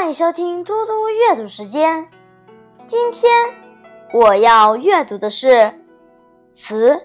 [0.00, 2.08] 欢迎收听嘟嘟阅读时间。
[2.86, 3.30] 今天
[4.14, 5.78] 我要阅读的是
[6.54, 6.92] 词《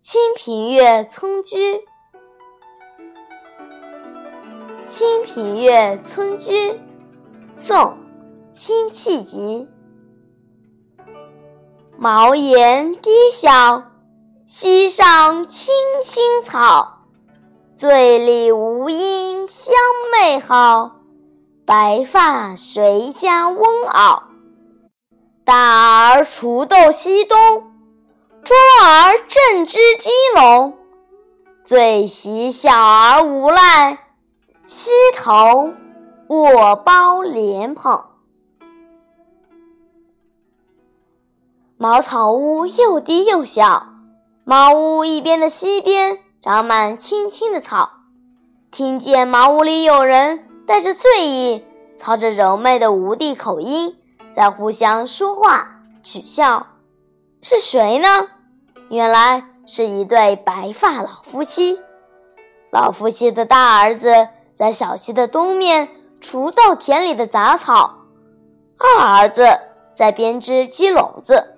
[0.00, 1.76] 清平乐·村居》。
[4.84, 6.72] 《清平乐·村居》
[7.54, 7.78] 宋·
[8.52, 9.66] 辛弃疾。
[11.96, 13.82] 茅檐低小，
[14.44, 15.72] 溪上青
[16.04, 16.98] 青草。
[17.74, 19.74] 醉里吴音相
[20.12, 20.99] 媚好。
[21.70, 24.24] 白发谁家翁媪？
[25.44, 27.38] 大儿锄豆溪东，
[28.42, 30.76] 中儿正织鸡笼。
[31.62, 33.98] 最喜小儿无赖，
[34.66, 35.72] 溪头
[36.26, 38.04] 卧剥莲蓬。
[41.76, 43.86] 茅草屋又低又小，
[44.42, 47.90] 茅屋一边的溪边长满青青的草。
[48.72, 50.49] 听见茅屋里有人。
[50.70, 51.64] 带着醉意，
[51.96, 53.98] 操着柔媚的吴地口音，
[54.30, 55.68] 在互相说话
[56.00, 56.64] 取笑。
[57.42, 58.28] 是谁呢？
[58.88, 61.80] 原来是一对白发老夫妻。
[62.70, 65.88] 老夫妻的大儿子在小溪的东面
[66.20, 67.96] 锄豆田里的杂草，
[68.78, 69.42] 二儿子
[69.92, 71.56] 在编织鸡笼子。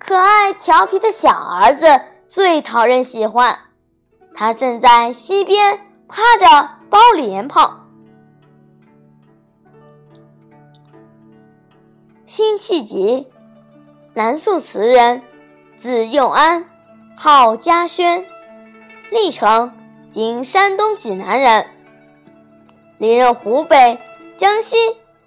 [0.00, 1.86] 可爱调皮的小儿子
[2.26, 3.56] 最讨人喜欢，
[4.34, 6.46] 他正在溪边趴着
[6.90, 7.78] 剥莲蓬。
[12.26, 13.26] 辛弃疾，
[14.14, 15.22] 南宋词人，
[15.76, 16.64] 字用安，
[17.16, 18.24] 号家轩，
[19.10, 19.72] 历城
[20.08, 21.66] 今山东济南人，
[22.98, 23.98] 历任湖北、
[24.36, 24.76] 江西、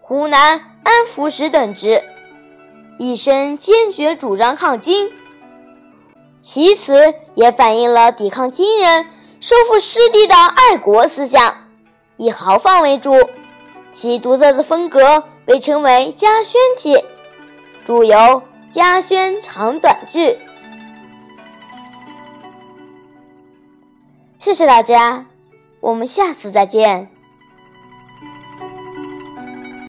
[0.00, 2.02] 湖南安抚使等职，
[2.98, 5.10] 一生坚决主张抗金。
[6.40, 9.06] 其词也反映了抵抗金人、
[9.40, 11.66] 收复失地的爱国思想，
[12.16, 13.28] 以豪放为主，
[13.90, 15.24] 其独特的风格。
[15.46, 17.02] 被称为家轩体，
[17.86, 18.16] 著有
[18.72, 20.30] 《家轩长短句》。
[24.40, 25.24] 谢谢大家，
[25.80, 27.15] 我们下次再见。